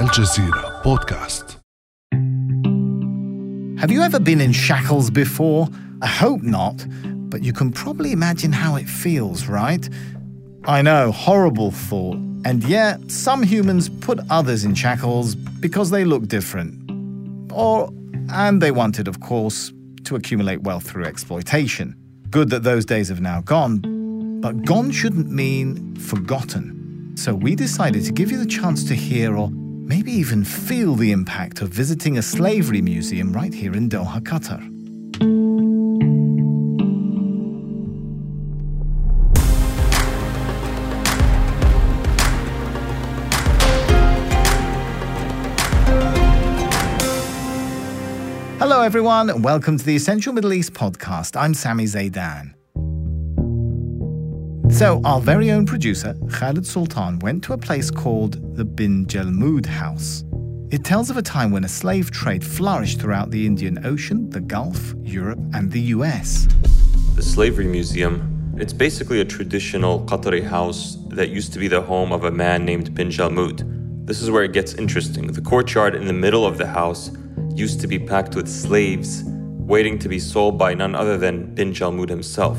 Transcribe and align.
الجزيرة 0.00 0.82
بودكاست 0.84 1.58
Have 3.78 3.90
you 3.90 4.02
ever 4.02 4.20
been 4.20 4.40
in 4.40 4.52
shackles 4.52 5.10
before? 5.10 5.68
I 6.02 6.06
hope 6.06 6.42
not, 6.42 6.86
but 7.30 7.42
you 7.42 7.52
can 7.52 7.72
probably 7.72 8.12
imagine 8.12 8.52
how 8.52 8.76
it 8.76 8.88
feels, 8.88 9.46
right? 9.46 9.88
I 10.64 10.82
know, 10.82 11.10
horrible 11.10 11.70
thought. 11.70 12.18
And 12.44 12.62
yet, 12.64 13.10
some 13.10 13.42
humans 13.42 13.88
put 13.88 14.20
others 14.30 14.64
in 14.64 14.74
shackles 14.74 15.34
because 15.34 15.90
they 15.90 16.04
look 16.04 16.28
different. 16.28 16.72
Or, 17.52 17.90
and 18.28 18.62
they 18.62 18.70
wanted, 18.70 19.08
of 19.08 19.20
course, 19.20 19.72
to 20.04 20.16
accumulate 20.16 20.62
wealth 20.62 20.84
through 20.88 21.06
exploitation. 21.06 21.96
Good 22.30 22.50
that 22.50 22.62
those 22.62 22.84
days 22.84 23.08
have 23.08 23.20
now 23.20 23.40
gone, 23.40 23.80
but 24.40 24.64
gone 24.64 24.90
shouldn't 24.92 25.30
mean 25.30 25.96
forgotten. 25.96 27.12
So 27.16 27.34
we 27.34 27.54
decided 27.54 28.04
to 28.04 28.12
give 28.12 28.30
you 28.30 28.38
the 28.38 28.46
chance 28.46 28.84
to 28.84 28.94
hear 28.94 29.36
or 29.36 29.50
maybe 29.87 30.11
even 30.11 30.43
feel 30.43 30.95
the 30.95 31.11
impact 31.13 31.61
of 31.61 31.69
visiting 31.69 32.17
a 32.17 32.21
slavery 32.21 32.81
museum 32.81 33.31
right 33.31 33.53
here 33.53 33.73
in 33.73 33.87
Doha, 33.89 34.19
Qatar. 34.19 34.61
Hello, 48.59 48.81
everyone, 48.81 49.29
and 49.29 49.43
welcome 49.43 49.77
to 49.77 49.85
the 49.85 49.95
Essential 49.95 50.33
Middle 50.33 50.51
East 50.51 50.73
podcast. 50.73 51.39
I'm 51.39 51.53
Sami 51.53 51.85
Zeidan. 51.85 52.56
So, 54.69 55.01
our 55.05 55.19
very 55.19 55.49
own 55.49 55.65
producer, 55.65 56.15
Khaled 56.29 56.63
Soltan, 56.63 57.21
went 57.23 57.43
to 57.45 57.53
a 57.53 57.57
place 57.57 57.89
called 57.89 58.55
the 58.55 58.65
Bin 58.65 59.05
Jelmood 59.07 59.65
House. 59.65 60.23
It 60.69 60.83
tells 60.83 61.09
of 61.09 61.17
a 61.17 61.21
time 61.21 61.51
when 61.51 61.63
a 61.63 61.67
slave 61.69 62.11
trade 62.11 62.45
flourished 62.45 62.99
throughout 62.99 63.31
the 63.31 63.47
Indian 63.47 63.83
Ocean, 63.85 64.29
the 64.29 64.41
Gulf, 64.41 64.93
Europe, 65.01 65.39
and 65.53 65.71
the 65.71 65.79
US. 65.95 66.47
The 67.15 67.23
Slavery 67.23 67.65
Museum, 67.65 68.53
it's 68.57 68.73
basically 68.73 69.21
a 69.21 69.25
traditional 69.25 70.05
Qatari 70.05 70.43
house 70.43 70.97
that 71.09 71.29
used 71.29 71.53
to 71.53 71.59
be 71.59 71.67
the 71.67 71.81
home 71.81 72.11
of 72.11 72.25
a 72.25 72.31
man 72.31 72.65
named 72.65 72.93
Bin 72.93 73.07
Jelmood. 73.07 74.05
This 74.05 74.21
is 74.21 74.29
where 74.29 74.43
it 74.43 74.53
gets 74.53 74.73
interesting. 74.73 75.27
The 75.27 75.41
courtyard 75.41 75.95
in 75.95 76.05
the 76.05 76.13
middle 76.13 76.45
of 76.45 76.57
the 76.57 76.67
house 76.67 77.09
used 77.55 77.79
to 77.81 77.87
be 77.87 77.97
packed 77.97 78.35
with 78.35 78.47
slaves 78.47 79.23
waiting 79.25 79.97
to 79.99 80.07
be 80.07 80.19
sold 80.19 80.57
by 80.57 80.73
none 80.73 80.93
other 80.93 81.17
than 81.17 81.53
Bin 81.55 81.73
Jelmood 81.73 82.09
himself. 82.09 82.57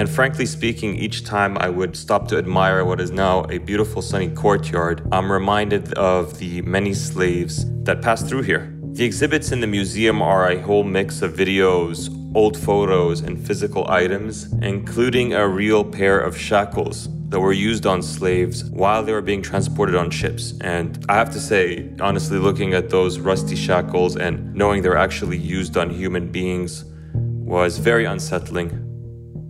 And 0.00 0.08
frankly 0.08 0.46
speaking, 0.46 0.96
each 0.96 1.24
time 1.24 1.58
I 1.58 1.68
would 1.68 1.94
stop 1.94 2.26
to 2.28 2.38
admire 2.38 2.86
what 2.86 3.02
is 3.02 3.10
now 3.10 3.44
a 3.50 3.58
beautiful 3.58 4.00
sunny 4.00 4.30
courtyard, 4.30 5.06
I'm 5.12 5.30
reminded 5.30 5.92
of 5.92 6.38
the 6.38 6.62
many 6.62 6.94
slaves 6.94 7.66
that 7.82 8.00
passed 8.00 8.26
through 8.26 8.44
here. 8.44 8.74
The 8.94 9.04
exhibits 9.04 9.52
in 9.52 9.60
the 9.60 9.66
museum 9.66 10.22
are 10.22 10.52
a 10.52 10.62
whole 10.62 10.84
mix 10.84 11.20
of 11.20 11.34
videos, 11.34 12.08
old 12.34 12.56
photos, 12.56 13.20
and 13.20 13.46
physical 13.46 13.90
items, 13.90 14.50
including 14.62 15.34
a 15.34 15.46
real 15.46 15.84
pair 15.84 16.18
of 16.18 16.34
shackles 16.34 17.10
that 17.28 17.38
were 17.38 17.52
used 17.52 17.84
on 17.84 18.02
slaves 18.02 18.64
while 18.70 19.04
they 19.04 19.12
were 19.12 19.20
being 19.20 19.42
transported 19.42 19.96
on 19.96 20.08
ships. 20.10 20.54
And 20.62 21.04
I 21.10 21.16
have 21.16 21.30
to 21.32 21.38
say, 21.38 21.90
honestly, 22.00 22.38
looking 22.38 22.72
at 22.72 22.88
those 22.88 23.18
rusty 23.18 23.54
shackles 23.54 24.16
and 24.16 24.54
knowing 24.54 24.80
they're 24.80 24.96
actually 24.96 25.36
used 25.36 25.76
on 25.76 25.90
human 25.90 26.32
beings 26.32 26.86
was 27.12 27.76
very 27.76 28.06
unsettling. 28.06 28.89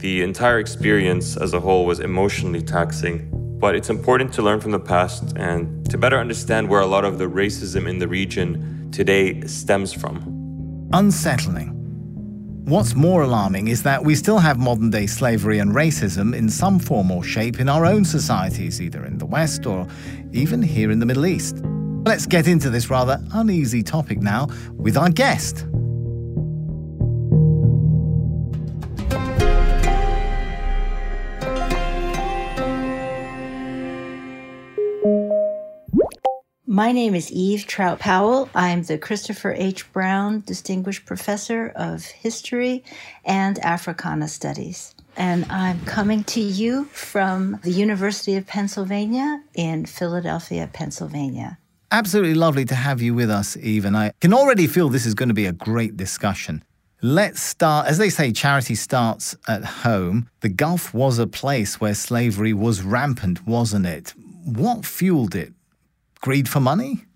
The 0.00 0.22
entire 0.22 0.58
experience 0.58 1.36
as 1.36 1.52
a 1.52 1.60
whole 1.60 1.84
was 1.84 2.00
emotionally 2.00 2.62
taxing, 2.62 3.28
but 3.58 3.74
it's 3.74 3.90
important 3.90 4.32
to 4.32 4.42
learn 4.42 4.58
from 4.58 4.70
the 4.70 4.80
past 4.80 5.36
and 5.36 5.88
to 5.90 5.98
better 5.98 6.18
understand 6.18 6.70
where 6.70 6.80
a 6.80 6.86
lot 6.86 7.04
of 7.04 7.18
the 7.18 7.26
racism 7.26 7.86
in 7.86 7.98
the 7.98 8.08
region 8.08 8.90
today 8.92 9.42
stems 9.42 9.92
from. 9.92 10.88
Unsettling. 10.94 11.76
What's 12.64 12.94
more 12.94 13.20
alarming 13.22 13.68
is 13.68 13.82
that 13.82 14.02
we 14.02 14.14
still 14.14 14.38
have 14.38 14.58
modern 14.58 14.88
day 14.88 15.06
slavery 15.06 15.58
and 15.58 15.72
racism 15.72 16.34
in 16.34 16.48
some 16.48 16.78
form 16.78 17.10
or 17.10 17.22
shape 17.22 17.60
in 17.60 17.68
our 17.68 17.84
own 17.84 18.06
societies, 18.06 18.80
either 18.80 19.04
in 19.04 19.18
the 19.18 19.26
West 19.26 19.66
or 19.66 19.86
even 20.32 20.62
here 20.62 20.90
in 20.90 20.98
the 20.98 21.06
Middle 21.06 21.26
East. 21.26 21.58
Let's 22.06 22.24
get 22.24 22.48
into 22.48 22.70
this 22.70 22.88
rather 22.88 23.22
uneasy 23.34 23.82
topic 23.82 24.22
now 24.22 24.48
with 24.76 24.96
our 24.96 25.10
guest. 25.10 25.66
My 36.80 36.92
name 36.92 37.14
is 37.14 37.30
Eve 37.30 37.66
Trout 37.66 37.98
Powell. 37.98 38.48
I'm 38.54 38.84
the 38.84 38.96
Christopher 38.96 39.52
H. 39.52 39.92
Brown 39.92 40.42
Distinguished 40.46 41.04
Professor 41.04 41.74
of 41.76 42.06
History 42.06 42.82
and 43.22 43.58
Africana 43.58 44.28
Studies. 44.28 44.94
And 45.14 45.44
I'm 45.50 45.84
coming 45.84 46.24
to 46.24 46.40
you 46.40 46.86
from 46.86 47.60
the 47.64 47.70
University 47.70 48.34
of 48.36 48.46
Pennsylvania 48.46 49.42
in 49.52 49.84
Philadelphia, 49.84 50.70
Pennsylvania. 50.72 51.58
Absolutely 51.92 52.32
lovely 52.32 52.64
to 52.64 52.74
have 52.74 53.02
you 53.02 53.12
with 53.12 53.28
us, 53.28 53.58
Eve, 53.58 53.84
and 53.84 53.94
I 53.94 54.12
can 54.22 54.32
already 54.32 54.66
feel 54.66 54.88
this 54.88 55.04
is 55.04 55.12
going 55.12 55.28
to 55.28 55.34
be 55.34 55.44
a 55.44 55.52
great 55.52 55.98
discussion. 55.98 56.64
Let's 57.02 57.42
start, 57.42 57.88
as 57.88 57.98
they 57.98 58.08
say, 58.08 58.32
charity 58.32 58.74
starts 58.74 59.36
at 59.46 59.66
home. 59.66 60.30
The 60.40 60.48
Gulf 60.48 60.94
was 60.94 61.18
a 61.18 61.26
place 61.26 61.78
where 61.78 61.94
slavery 61.94 62.54
was 62.54 62.80
rampant, 62.80 63.46
wasn't 63.46 63.84
it? 63.84 64.14
What 64.46 64.86
fueled 64.86 65.34
it? 65.34 65.52
Greed 66.22 66.48
for 66.50 66.60
money? 66.60 67.06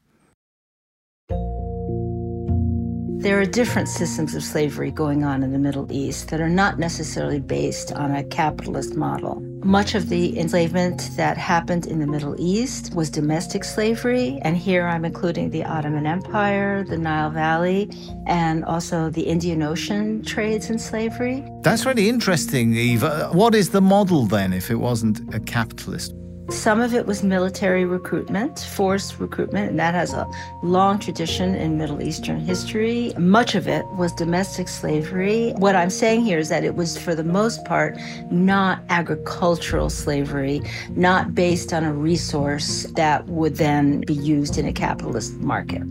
There 3.24 3.38
are 3.40 3.46
different 3.46 3.88
systems 3.88 4.34
of 4.34 4.42
slavery 4.42 4.90
going 4.90 5.24
on 5.24 5.42
in 5.42 5.52
the 5.52 5.58
Middle 5.58 5.90
East 5.92 6.28
that 6.28 6.40
are 6.40 6.48
not 6.48 6.78
necessarily 6.78 7.40
based 7.40 7.92
on 7.92 8.10
a 8.10 8.24
capitalist 8.24 8.96
model. 8.96 9.40
Much 9.62 9.94
of 9.94 10.08
the 10.08 10.38
enslavement 10.38 11.10
that 11.16 11.36
happened 11.36 11.86
in 11.86 12.00
the 12.00 12.06
Middle 12.06 12.34
East 12.38 12.94
was 12.94 13.10
domestic 13.10 13.64
slavery, 13.64 14.38
and 14.42 14.56
here 14.56 14.86
I'm 14.86 15.04
including 15.04 15.50
the 15.50 15.64
Ottoman 15.64 16.06
Empire, 16.06 16.82
the 16.84 16.98
Nile 16.98 17.30
Valley, 17.30 17.90
and 18.26 18.64
also 18.64 19.10
the 19.10 19.22
Indian 19.22 19.62
Ocean 19.62 20.22
trades 20.22 20.70
in 20.70 20.78
slavery. 20.78 21.44
That's 21.62 21.84
really 21.84 22.08
interesting, 22.08 22.74
Eva. 22.74 23.30
What 23.32 23.54
is 23.54 23.70
the 23.70 23.82
model 23.82 24.24
then 24.24 24.54
if 24.54 24.70
it 24.70 24.76
wasn't 24.76 25.34
a 25.34 25.40
capitalist? 25.40 26.14
Some 26.50 26.80
of 26.80 26.94
it 26.94 27.06
was 27.06 27.22
military 27.22 27.84
recruitment, 27.84 28.58
forced 28.58 29.18
recruitment, 29.18 29.70
and 29.70 29.78
that 29.78 29.94
has 29.94 30.12
a 30.12 30.28
long 30.62 30.98
tradition 30.98 31.54
in 31.54 31.78
Middle 31.78 32.02
Eastern 32.02 32.38
history. 32.38 33.12
Much 33.18 33.54
of 33.54 33.66
it 33.66 33.86
was 33.96 34.12
domestic 34.12 34.68
slavery. 34.68 35.52
What 35.56 35.74
I'm 35.74 35.90
saying 35.90 36.24
here 36.24 36.38
is 36.38 36.50
that 36.50 36.62
it 36.62 36.74
was, 36.74 36.98
for 36.98 37.14
the 37.14 37.24
most 37.24 37.64
part, 37.64 37.98
not 38.30 38.82
agricultural 38.90 39.88
slavery, 39.88 40.60
not 40.90 41.34
based 41.34 41.72
on 41.72 41.82
a 41.82 41.92
resource 41.92 42.84
that 42.94 43.26
would 43.26 43.56
then 43.56 44.02
be 44.02 44.14
used 44.14 44.58
in 44.58 44.66
a 44.66 44.72
capitalist 44.72 45.34
market. 45.34 45.82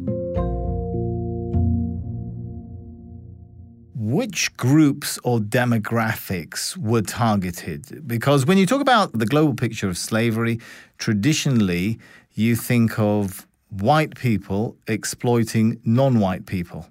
Which 4.13 4.55
groups 4.57 5.19
or 5.23 5.39
demographics 5.39 6.77
were 6.77 7.01
targeted? 7.01 8.07
Because 8.07 8.45
when 8.45 8.57
you 8.57 8.65
talk 8.65 8.81
about 8.81 9.11
the 9.17 9.25
global 9.25 9.55
picture 9.55 9.89
of 9.89 9.97
slavery, 9.97 10.59
traditionally 10.97 11.99
you 12.33 12.55
think 12.55 12.99
of 12.99 13.47
white 13.69 14.15
people 14.15 14.77
exploiting 14.87 15.79
non 15.83 16.19
white 16.19 16.45
people. 16.45 16.87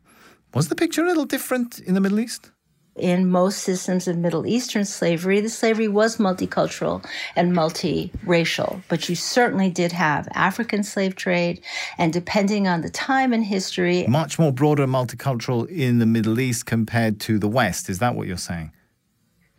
Was 0.54 0.68
the 0.68 0.74
picture 0.74 1.04
a 1.04 1.06
little 1.06 1.24
different 1.24 1.78
in 1.80 1.94
the 1.94 2.00
Middle 2.00 2.20
East? 2.20 2.51
In 2.96 3.30
most 3.30 3.58
systems 3.58 4.06
of 4.06 4.18
Middle 4.18 4.46
Eastern 4.46 4.84
slavery, 4.84 5.40
the 5.40 5.48
slavery 5.48 5.88
was 5.88 6.18
multicultural 6.18 7.04
and 7.36 7.52
multiracial, 7.52 8.82
but 8.88 9.08
you 9.08 9.16
certainly 9.16 9.70
did 9.70 9.92
have 9.92 10.28
African 10.34 10.82
slave 10.82 11.16
trade, 11.16 11.62
and 11.98 12.12
depending 12.12 12.68
on 12.68 12.82
the 12.82 12.90
time 12.90 13.32
and 13.32 13.44
history, 13.44 14.06
much 14.06 14.38
more 14.38 14.52
broader 14.52 14.86
multicultural 14.86 15.68
in 15.68 15.98
the 15.98 16.06
Middle 16.06 16.38
East 16.38 16.66
compared 16.66 17.20
to 17.20 17.38
the 17.38 17.48
West. 17.48 17.88
Is 17.88 17.98
that 18.00 18.14
what 18.14 18.26
you're 18.26 18.36
saying? 18.36 18.72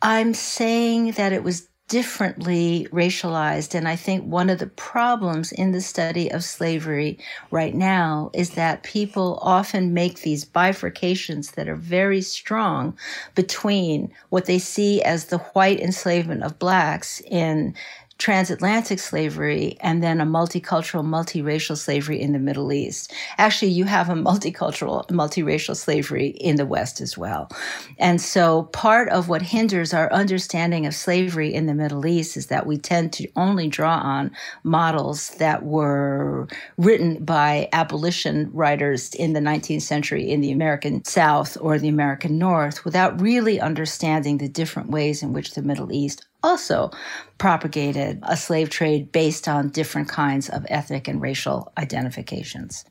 I'm 0.02 0.34
saying 0.34 1.12
that 1.12 1.32
it 1.32 1.44
was 1.44 1.70
differently 1.94 2.88
racialized. 2.92 3.76
And 3.76 3.88
I 3.88 3.96
think 3.96 4.24
one 4.24 4.50
of 4.50 4.58
the 4.58 4.66
problems 4.66 5.52
in 5.52 5.74
the 5.74 5.80
study 5.80 6.28
of 6.32 6.44
slavery 6.44 7.20
right 7.52 7.76
now 7.76 8.32
is 8.34 8.56
that 8.56 8.82
people 8.82 9.38
often 9.44 9.94
make 9.94 10.22
these 10.22 10.44
bifurcations 10.44 11.52
that 11.52 11.70
are 11.70 11.76
very 11.76 12.20
strong 12.20 12.98
between 13.36 14.12
what 14.30 14.46
they 14.46 14.58
see 14.58 15.04
as 15.04 15.26
the 15.26 15.38
white 15.38 15.80
enslavement 15.80 16.42
of 16.42 16.58
blacks 16.58 17.22
in 17.30 17.76
transatlantic 18.18 19.00
slavery 19.00 19.78
and 19.82 20.04
then 20.04 20.22
a 20.22 20.26
multicultural, 20.26 21.04
multiracial 21.04 21.78
slavery 21.78 22.22
in 22.22 22.32
the 22.34 22.40
Middle 22.40 22.72
East. 22.72 23.14
Actually, 23.38 23.72
you 23.72 23.86
have 23.86 24.10
a 24.10 24.14
multicultural, 24.14 25.06
multiracial 25.08 25.76
slavery 25.76 26.28
in 26.28 26.56
the 26.56 26.66
West 26.66 27.02
as 27.02 27.18
well. 27.18 27.50
And 27.98 28.22
so 28.22 28.64
part 28.64 29.10
of 29.10 29.30
what 29.30 29.42
hinders 29.42 29.94
our 29.94 30.12
understanding 30.14 30.86
of 30.86 30.96
slavery 30.96 31.54
in 31.54 31.66
the 31.66 31.74
Middle 31.74 32.06
East 32.06 32.38
is 32.38 32.48
that 32.48 32.66
we 32.66 32.78
tend 32.78 33.12
to 33.14 33.28
only 33.36 33.68
draw 33.68 33.98
on 33.98 34.32
models 34.64 35.32
that 35.32 35.64
were 35.64 36.48
written 36.78 37.24
by 37.24 37.68
abolition 37.74 38.50
writers 38.54 39.14
in 39.16 39.34
the 39.34 39.40
19th 39.40 39.82
century 39.82 40.30
in 40.30 40.42
the 40.42 40.52
American 40.52 41.04
South 41.04 41.58
or 41.60 41.78
the 41.78 41.90
American 41.90 42.38
North 42.38 42.86
without 42.86 43.20
really 43.20 43.60
understanding 43.60 44.38
the 44.38 44.48
different 44.48 44.90
ways 44.90 45.24
in 45.24 45.34
which 45.34 45.52
the 45.52 45.62
Middle 45.62 45.92
East 45.92 46.26
also 46.44 46.92
propagated 47.38 48.20
a 48.24 48.38
slave 48.38 48.70
trade 48.70 49.12
based 49.12 49.48
on 49.48 49.70
different 49.70 50.10
kinds 50.10 50.50
of 50.50 50.66
ethnic 50.70 51.08
and 51.08 51.22
racial 51.22 51.72
identifications. 51.78 52.86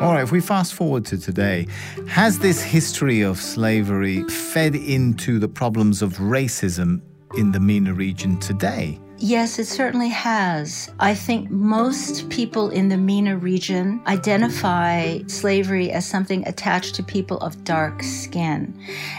All 0.00 0.14
right, 0.14 0.22
if 0.22 0.32
we 0.32 0.40
fast 0.40 0.72
forward 0.72 1.04
to 1.06 1.18
today, 1.18 1.66
has 2.06 2.38
this 2.38 2.62
history 2.62 3.20
of 3.20 3.38
slavery 3.38 4.22
fed 4.28 4.74
into 4.74 5.38
the 5.38 5.48
problems 5.48 6.00
of 6.00 6.14
racism 6.14 7.02
in 7.36 7.52
the 7.52 7.60
MENA 7.60 7.92
region 7.92 8.38
today? 8.38 8.98
Yes, 9.22 9.58
it 9.58 9.66
certainly 9.66 10.08
has. 10.08 10.90
I 10.98 11.14
think 11.14 11.50
most 11.50 12.30
people 12.30 12.70
in 12.70 12.88
the 12.88 12.96
MENA 12.96 13.36
region 13.36 14.00
identify 14.06 15.18
slavery 15.26 15.90
as 15.92 16.06
something 16.06 16.42
attached 16.48 16.94
to 16.94 17.02
people 17.02 17.36
of 17.40 17.62
dark 17.62 18.02
skin. 18.02 18.74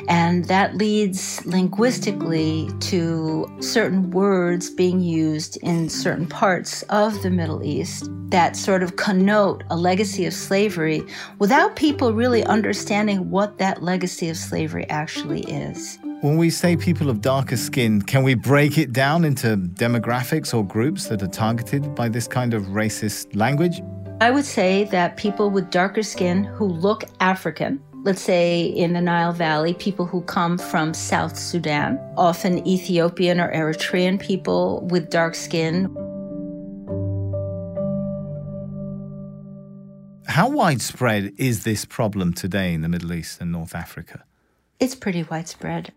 And 0.07 0.45
that 0.45 0.75
leads 0.75 1.45
linguistically 1.45 2.67
to 2.79 3.47
certain 3.59 4.09
words 4.09 4.71
being 4.71 5.01
used 5.01 5.57
in 5.57 5.87
certain 5.87 6.25
parts 6.25 6.81
of 6.89 7.21
the 7.21 7.29
Middle 7.29 7.63
East 7.63 8.09
that 8.29 8.55
sort 8.55 8.81
of 8.81 8.95
connote 8.95 9.63
a 9.69 9.75
legacy 9.75 10.25
of 10.25 10.33
slavery 10.33 11.03
without 11.37 11.75
people 11.75 12.11
really 12.11 12.43
understanding 12.45 13.29
what 13.29 13.59
that 13.59 13.83
legacy 13.83 14.29
of 14.29 14.37
slavery 14.37 14.89
actually 14.89 15.41
is. 15.41 15.99
When 16.21 16.37
we 16.37 16.51
say 16.51 16.77
people 16.77 17.09
of 17.09 17.19
darker 17.19 17.57
skin, 17.57 17.99
can 17.99 18.21
we 18.21 18.35
break 18.35 18.77
it 18.77 18.93
down 18.93 19.25
into 19.25 19.57
demographics 19.57 20.53
or 20.53 20.63
groups 20.63 21.07
that 21.07 21.23
are 21.23 21.27
targeted 21.27 21.95
by 21.95 22.09
this 22.09 22.27
kind 22.27 22.53
of 22.53 22.65
racist 22.65 23.35
language? 23.35 23.81
I 24.21 24.29
would 24.29 24.45
say 24.45 24.83
that 24.91 25.17
people 25.17 25.49
with 25.49 25.71
darker 25.71 26.03
skin 26.03 26.43
who 26.43 26.65
look 26.65 27.05
African, 27.21 27.81
let's 28.03 28.21
say 28.21 28.65
in 28.65 28.93
the 28.93 29.01
Nile 29.01 29.33
Valley, 29.33 29.73
people 29.73 30.05
who 30.05 30.21
come 30.21 30.59
from 30.59 30.93
South 30.93 31.35
Sudan, 31.35 31.97
often 32.17 32.67
Ethiopian 32.67 33.39
or 33.39 33.51
Eritrean 33.51 34.21
people 34.21 34.87
with 34.91 35.09
dark 35.09 35.33
skin. 35.33 35.85
How 40.27 40.47
widespread 40.47 41.33
is 41.39 41.63
this 41.63 41.83
problem 41.83 42.31
today 42.33 42.75
in 42.75 42.81
the 42.81 42.89
Middle 42.89 43.11
East 43.11 43.41
and 43.41 43.51
North 43.51 43.73
Africa? 43.73 44.23
It's 44.79 44.93
pretty 44.93 45.23
widespread. 45.23 45.91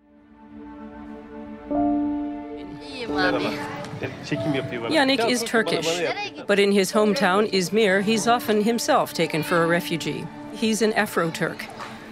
Yannick 4.91 5.29
is 5.29 5.43
Turkish, 5.45 6.03
but 6.47 6.59
in 6.59 6.73
his 6.73 6.93
hometown, 6.93 7.51
Izmir, 7.51 8.03
he's 8.03 8.27
often 8.27 8.63
himself 8.63 9.13
taken 9.13 9.43
for 9.43 9.63
a 9.63 9.67
refugee. 9.67 10.27
He's 10.55 10.83
an 10.83 10.93
Afro 10.93 11.31
Turk, 11.31 11.65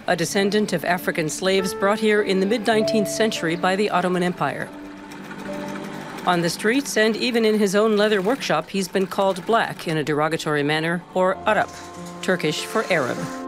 a 0.07 0.15
descendant 0.15 0.73
of 0.73 0.83
African 0.85 1.29
slaves 1.29 1.73
brought 1.73 1.99
here 1.99 2.21
in 2.21 2.39
the 2.39 2.45
mid 2.45 2.65
19th 2.65 3.07
century 3.07 3.55
by 3.55 3.75
the 3.75 3.89
Ottoman 3.89 4.23
Empire. 4.23 4.69
On 6.25 6.41
the 6.41 6.49
streets 6.49 6.95
and 6.95 7.17
even 7.17 7.43
in 7.43 7.59
his 7.59 7.75
own 7.75 7.97
leather 7.97 8.21
workshop, 8.21 8.69
he's 8.69 8.87
been 8.87 9.07
called 9.07 9.45
black 9.45 9.87
in 9.87 9.97
a 9.97 10.03
derogatory 10.03 10.63
manner, 10.63 11.03
or 11.13 11.35
Arab, 11.47 11.69
Turkish 12.21 12.65
for 12.65 12.85
Arab. 12.91 13.42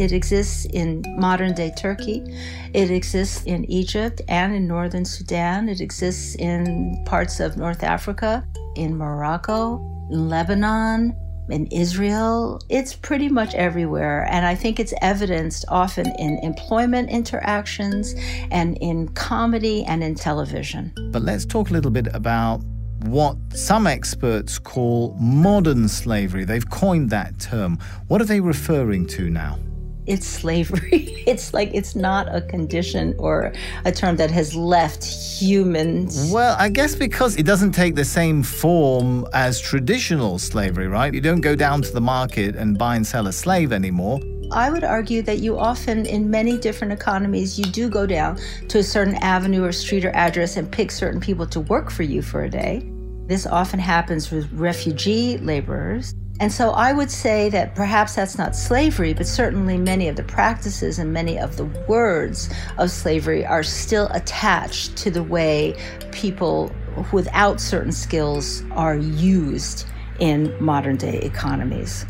It 0.00 0.12
exists 0.12 0.64
in 0.64 1.04
modern 1.18 1.52
day 1.52 1.74
Turkey. 1.76 2.24
It 2.72 2.90
exists 2.90 3.42
in 3.44 3.70
Egypt 3.70 4.22
and 4.28 4.54
in 4.54 4.66
northern 4.66 5.04
Sudan. 5.04 5.68
It 5.68 5.82
exists 5.82 6.36
in 6.36 7.04
parts 7.04 7.38
of 7.38 7.58
North 7.58 7.82
Africa, 7.82 8.42
in 8.76 8.96
Morocco, 8.96 9.76
in 10.10 10.30
Lebanon, 10.30 11.14
in 11.50 11.66
Israel. 11.66 12.62
It's 12.70 12.94
pretty 12.94 13.28
much 13.28 13.54
everywhere. 13.54 14.26
And 14.30 14.46
I 14.46 14.54
think 14.54 14.80
it's 14.80 14.94
evidenced 15.02 15.66
often 15.68 16.06
in 16.18 16.38
employment 16.38 17.10
interactions 17.10 18.14
and 18.50 18.78
in 18.80 19.08
comedy 19.08 19.84
and 19.84 20.02
in 20.02 20.14
television. 20.14 20.94
But 21.12 21.20
let's 21.20 21.44
talk 21.44 21.68
a 21.68 21.74
little 21.74 21.90
bit 21.90 22.08
about 22.14 22.62
what 23.04 23.36
some 23.52 23.86
experts 23.86 24.58
call 24.58 25.14
modern 25.20 25.88
slavery. 25.88 26.44
They've 26.46 26.70
coined 26.70 27.10
that 27.10 27.38
term. 27.38 27.78
What 28.08 28.22
are 28.22 28.26
they 28.26 28.40
referring 28.40 29.06
to 29.08 29.28
now? 29.28 29.58
It's 30.06 30.26
slavery. 30.26 31.22
it's 31.26 31.52
like 31.54 31.70
it's 31.74 31.94
not 31.94 32.34
a 32.34 32.40
condition 32.40 33.14
or 33.18 33.52
a 33.84 33.92
term 33.92 34.16
that 34.16 34.30
has 34.30 34.54
left 34.54 35.04
humans. 35.04 36.30
Well, 36.32 36.56
I 36.58 36.68
guess 36.68 36.94
because 36.94 37.36
it 37.36 37.44
doesn't 37.44 37.72
take 37.72 37.94
the 37.94 38.04
same 38.04 38.42
form 38.42 39.26
as 39.32 39.60
traditional 39.60 40.38
slavery, 40.38 40.88
right? 40.88 41.12
You 41.12 41.20
don't 41.20 41.40
go 41.40 41.54
down 41.54 41.82
to 41.82 41.92
the 41.92 42.00
market 42.00 42.56
and 42.56 42.78
buy 42.78 42.96
and 42.96 43.06
sell 43.06 43.26
a 43.26 43.32
slave 43.32 43.72
anymore. 43.72 44.20
I 44.52 44.68
would 44.68 44.82
argue 44.82 45.22
that 45.22 45.38
you 45.38 45.56
often, 45.56 46.06
in 46.06 46.28
many 46.28 46.58
different 46.58 46.92
economies, 46.92 47.56
you 47.56 47.64
do 47.66 47.88
go 47.88 48.04
down 48.04 48.36
to 48.68 48.78
a 48.78 48.82
certain 48.82 49.14
avenue 49.16 49.62
or 49.64 49.70
street 49.70 50.04
or 50.04 50.10
address 50.10 50.56
and 50.56 50.70
pick 50.70 50.90
certain 50.90 51.20
people 51.20 51.46
to 51.46 51.60
work 51.60 51.88
for 51.88 52.02
you 52.02 52.20
for 52.20 52.42
a 52.42 52.50
day. 52.50 52.82
This 53.26 53.46
often 53.46 53.78
happens 53.78 54.32
with 54.32 54.50
refugee 54.52 55.38
laborers. 55.38 56.16
And 56.40 56.50
so 56.50 56.70
I 56.70 56.94
would 56.94 57.10
say 57.10 57.50
that 57.50 57.74
perhaps 57.74 58.14
that's 58.14 58.38
not 58.38 58.56
slavery, 58.56 59.12
but 59.12 59.26
certainly 59.26 59.76
many 59.76 60.08
of 60.08 60.16
the 60.16 60.22
practices 60.22 60.98
and 60.98 61.12
many 61.12 61.38
of 61.38 61.58
the 61.58 61.66
words 61.86 62.48
of 62.78 62.90
slavery 62.90 63.44
are 63.44 63.62
still 63.62 64.08
attached 64.12 64.96
to 64.96 65.10
the 65.10 65.22
way 65.22 65.76
people 66.12 66.72
without 67.12 67.60
certain 67.60 67.92
skills 67.92 68.62
are 68.70 68.96
used 68.96 69.86
in 70.18 70.54
modern 70.64 70.96
day 70.96 71.18
economies. 71.18 72.06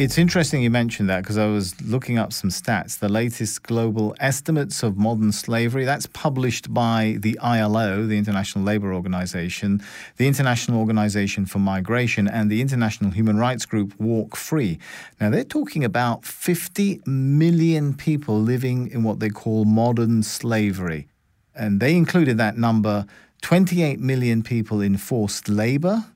It's 0.00 0.16
interesting 0.16 0.62
you 0.62 0.70
mentioned 0.70 1.10
that 1.10 1.24
because 1.24 1.36
I 1.36 1.44
was 1.44 1.78
looking 1.82 2.16
up 2.16 2.32
some 2.32 2.48
stats. 2.48 3.00
The 3.00 3.10
latest 3.10 3.62
global 3.64 4.16
estimates 4.18 4.82
of 4.82 4.96
modern 4.96 5.30
slavery, 5.30 5.84
that's 5.84 6.06
published 6.06 6.72
by 6.72 7.18
the 7.20 7.38
ILO, 7.40 8.06
the 8.06 8.16
International 8.16 8.64
Labour 8.64 8.94
Organization, 8.94 9.82
the 10.16 10.26
International 10.26 10.78
Organization 10.78 11.44
for 11.44 11.58
Migration, 11.58 12.26
and 12.28 12.50
the 12.50 12.62
international 12.62 13.10
human 13.10 13.36
rights 13.36 13.66
group 13.66 13.92
Walk 14.00 14.36
Free. 14.36 14.78
Now, 15.20 15.28
they're 15.28 15.44
talking 15.44 15.84
about 15.84 16.24
50 16.24 17.02
million 17.04 17.92
people 17.92 18.40
living 18.40 18.90
in 18.90 19.02
what 19.02 19.20
they 19.20 19.28
call 19.28 19.66
modern 19.66 20.22
slavery. 20.22 21.08
And 21.54 21.78
they 21.78 21.94
included 21.94 22.38
that 22.38 22.56
number 22.56 23.04
28 23.42 24.00
million 24.00 24.42
people 24.42 24.80
in 24.80 24.96
forced 24.96 25.50
labor 25.50 26.06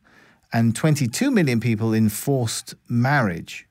and 0.55 0.75
22 0.75 1.31
million 1.31 1.61
people 1.61 1.93
in 1.93 2.09
forced 2.09 2.75
marriage. 2.89 3.67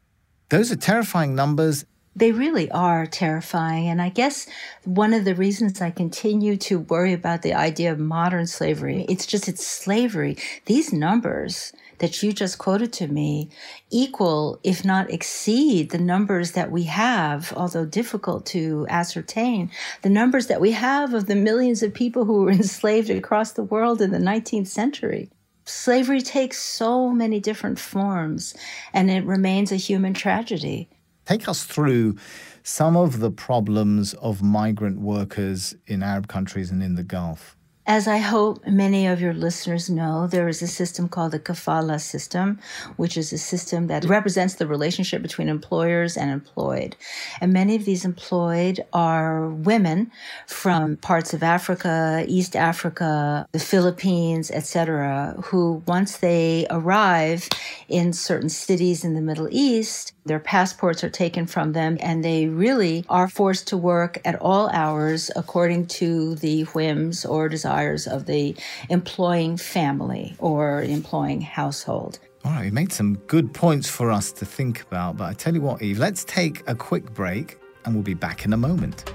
Those 0.53 0.71
are 0.71 0.75
terrifying 0.75 1.33
numbers. 1.33 1.83
They 2.15 2.31
really 2.31 2.69
are 2.69 3.07
terrifying. 3.07 3.87
And 3.87 3.99
I 3.99 4.09
guess 4.09 4.45
one 4.83 5.11
of 5.11 5.25
the 5.25 5.33
reasons 5.33 5.81
I 5.81 5.89
continue 5.89 6.57
to 6.57 6.77
worry 6.77 7.11
about 7.11 7.41
the 7.41 7.55
idea 7.55 7.91
of 7.91 7.97
modern 7.97 8.45
slavery, 8.45 9.03
it's 9.09 9.25
just 9.25 9.49
it's 9.49 9.65
slavery. 9.65 10.37
These 10.67 10.93
numbers 10.93 11.73
that 11.97 12.21
you 12.21 12.31
just 12.31 12.59
quoted 12.59 12.93
to 12.93 13.07
me 13.07 13.49
equal, 13.89 14.59
if 14.63 14.85
not 14.85 15.09
exceed, 15.09 15.89
the 15.89 15.97
numbers 15.97 16.51
that 16.51 16.69
we 16.69 16.83
have, 16.83 17.51
although 17.57 17.85
difficult 17.85 18.45
to 18.45 18.85
ascertain, 18.89 19.71
the 20.03 20.09
numbers 20.09 20.45
that 20.45 20.61
we 20.61 20.73
have 20.73 21.15
of 21.15 21.25
the 21.25 21.35
millions 21.35 21.81
of 21.81 21.95
people 21.95 22.25
who 22.25 22.43
were 22.43 22.51
enslaved 22.61 23.09
across 23.09 23.53
the 23.53 23.63
world 23.63 24.03
in 24.03 24.11
the 24.11 24.19
19th 24.19 24.67
century 24.67 25.31
slavery 25.65 26.21
takes 26.21 26.59
so 26.59 27.09
many 27.09 27.39
different 27.39 27.79
forms 27.79 28.55
and 28.93 29.09
it 29.09 29.23
remains 29.25 29.71
a 29.71 29.77
human 29.77 30.13
tragedy. 30.13 30.89
Take 31.25 31.47
us 31.47 31.63
through 31.63 32.17
some 32.63 32.97
of 32.97 33.19
the 33.19 33.31
problems 33.31 34.13
of 34.15 34.41
migrant 34.41 34.99
workers 34.99 35.75
in 35.87 36.03
Arab 36.03 36.27
countries 36.27 36.71
and 36.71 36.83
in 36.83 36.95
the 36.95 37.03
Gulf. 37.03 37.57
As 37.85 38.07
I 38.07 38.19
hope 38.19 38.65
many 38.65 39.07
of 39.07 39.19
your 39.19 39.33
listeners 39.33 39.89
know, 39.89 40.25
there 40.25 40.47
is 40.47 40.61
a 40.61 40.67
system 40.67 41.09
called 41.09 41.33
the 41.33 41.39
kafala 41.39 41.99
system, 41.99 42.59
which 42.95 43.17
is 43.17 43.33
a 43.33 43.37
system 43.37 43.87
that 43.87 44.05
represents 44.05 44.55
the 44.55 44.65
relationship 44.65 45.21
between 45.21 45.49
employers 45.49 46.15
and 46.15 46.31
employed. 46.31 46.95
And 47.41 47.51
many 47.51 47.75
of 47.75 47.83
these 47.83 48.05
employed 48.05 48.85
are 48.93 49.49
women 49.49 50.13
from 50.47 50.95
parts 50.95 51.33
of 51.33 51.43
Africa, 51.43 52.23
East 52.25 52.55
Africa, 52.55 53.49
the 53.51 53.59
Philippines, 53.59 54.49
etc., 54.49 55.35
who 55.43 55.83
once 55.85 56.17
they 56.17 56.65
arrive 56.69 57.49
in 57.89 58.13
certain 58.13 58.47
cities 58.47 59.03
in 59.03 59.13
the 59.13 59.21
Middle 59.21 59.49
East, 59.51 60.13
Their 60.25 60.39
passports 60.39 61.03
are 61.03 61.09
taken 61.09 61.45
from 61.45 61.73
them, 61.73 61.97
and 61.99 62.23
they 62.23 62.47
really 62.47 63.05
are 63.09 63.27
forced 63.27 63.67
to 63.69 63.77
work 63.77 64.21
at 64.23 64.35
all 64.35 64.69
hours 64.69 65.29
according 65.35 65.87
to 65.87 66.35
the 66.35 66.63
whims 66.63 67.25
or 67.25 67.49
desires 67.49 68.07
of 68.07 68.25
the 68.25 68.55
employing 68.89 69.57
family 69.57 70.35
or 70.39 70.81
employing 70.81 71.41
household. 71.41 72.19
All 72.45 72.51
right, 72.51 72.65
you 72.65 72.71
made 72.71 72.91
some 72.91 73.15
good 73.27 73.53
points 73.53 73.89
for 73.89 74.11
us 74.11 74.31
to 74.33 74.45
think 74.45 74.81
about, 74.81 75.17
but 75.17 75.25
I 75.25 75.33
tell 75.33 75.53
you 75.53 75.61
what, 75.61 75.81
Eve, 75.81 75.99
let's 75.99 76.23
take 76.25 76.63
a 76.67 76.75
quick 76.75 77.13
break 77.13 77.57
and 77.85 77.93
we'll 77.93 78.03
be 78.03 78.13
back 78.13 78.45
in 78.45 78.53
a 78.53 78.57
moment. 78.57 79.11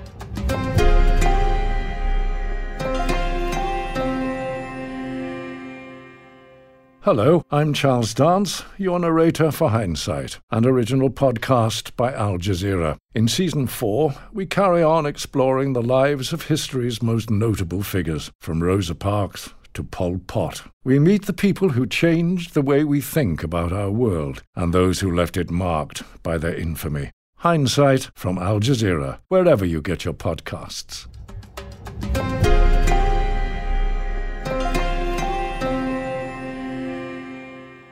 Hello, 7.09 7.43
I'm 7.51 7.73
Charles 7.73 8.13
Dance, 8.13 8.65
your 8.77 8.99
narrator 8.99 9.51
for 9.51 9.71
Hindsight, 9.71 10.41
an 10.51 10.67
original 10.67 11.09
podcast 11.09 11.97
by 11.97 12.13
Al 12.13 12.37
Jazeera. 12.37 12.99
In 13.15 13.29
season 13.29 13.67
four, 13.67 14.15
we 14.31 14.45
carry 14.45 14.83
on 14.83 15.07
exploring 15.07 15.73
the 15.73 15.81
lives 15.81 16.35
of 16.35 16.49
history's 16.49 17.01
most 17.01 17.31
notable 17.31 17.83
figures, 17.83 18.31
from 18.43 18.63
Rosa 18.63 18.95
Parks 18.95 19.55
to 19.73 19.83
Pol 19.83 20.21
Pot. 20.27 20.65
We 20.85 20.99
meet 20.99 21.25
the 21.25 21.33
people 21.33 21.71
who 21.71 21.87
changed 21.87 22.53
the 22.53 22.61
way 22.61 22.85
we 22.85 23.01
think 23.01 23.43
about 23.43 23.73
our 23.73 23.91
world 23.91 24.43
and 24.55 24.75
those 24.75 25.01
who 25.01 25.11
left 25.11 25.39
it 25.39 25.51
marked 25.51 26.03
by 26.23 26.37
their 26.37 26.55
infamy. 26.55 27.11
Hindsight 27.37 28.11
from 28.17 28.37
Al 28.37 28.61
Jazeera, 28.61 29.21
wherever 29.29 29.65
you 29.65 29.81
get 29.81 30.05
your 30.05 30.13
podcasts. 30.13 31.07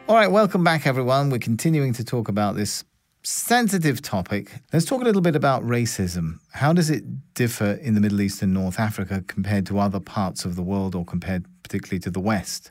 All 0.09 0.15
right, 0.15 0.31
welcome 0.31 0.63
back, 0.63 0.87
everyone. 0.87 1.31
We're 1.31 1.41
continuing 1.41 1.93
to 1.95 2.05
talk 2.05 2.29
about 2.29 2.55
this 2.55 2.85
sensitive 3.25 4.01
topic. 4.01 4.53
Let's 4.73 4.85
talk 4.85 5.01
a 5.01 5.05
little 5.05 5.21
bit 5.21 5.35
about 5.35 5.65
racism. 5.65 6.39
How 6.53 6.73
does 6.73 6.91
it 6.91 7.35
differ 7.35 7.73
in 7.83 7.97
the 7.97 8.01
Middle 8.01 8.21
East 8.21 8.41
and 8.41 8.55
North 8.55 8.79
Africa 8.79 9.25
compared 9.27 9.67
to 9.67 9.81
other 9.81 9.99
parts 9.99 10.45
of 10.45 10.55
the 10.55 10.63
world 10.63 10.95
or 10.95 11.05
compared 11.05 11.45
particularly 11.65 11.99
to 11.99 12.11
the 12.13 12.21
West? 12.21 12.71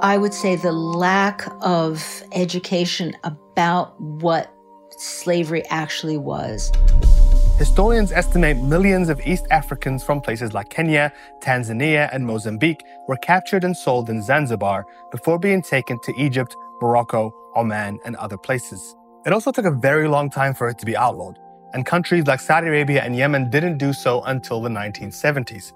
I 0.00 0.16
would 0.16 0.32
say 0.32 0.54
the 0.54 0.70
lack 0.70 1.48
of 1.62 2.22
education 2.30 3.16
about 3.24 4.00
what 4.00 4.48
slavery 4.96 5.64
actually 5.70 6.18
was. 6.18 6.70
Historians 7.58 8.10
estimate 8.10 8.56
millions 8.56 9.08
of 9.08 9.24
East 9.24 9.46
Africans 9.52 10.02
from 10.02 10.20
places 10.20 10.52
like 10.52 10.70
Kenya, 10.70 11.12
Tanzania, 11.40 12.08
and 12.12 12.26
Mozambique 12.26 12.82
were 13.06 13.16
captured 13.18 13.62
and 13.62 13.76
sold 13.76 14.10
in 14.10 14.20
Zanzibar 14.20 14.84
before 15.12 15.38
being 15.38 15.62
taken 15.62 16.00
to 16.00 16.12
Egypt, 16.20 16.56
Morocco, 16.82 17.32
Oman, 17.54 18.00
and 18.04 18.16
other 18.16 18.36
places. 18.36 18.96
It 19.24 19.32
also 19.32 19.52
took 19.52 19.66
a 19.66 19.70
very 19.70 20.08
long 20.08 20.30
time 20.30 20.52
for 20.52 20.68
it 20.68 20.78
to 20.78 20.84
be 20.84 20.96
outlawed, 20.96 21.38
and 21.74 21.86
countries 21.86 22.26
like 22.26 22.40
Saudi 22.40 22.66
Arabia 22.66 23.02
and 23.04 23.14
Yemen 23.14 23.50
didn't 23.50 23.78
do 23.78 23.92
so 23.92 24.22
until 24.24 24.60
the 24.60 24.68
1970s. 24.68 25.72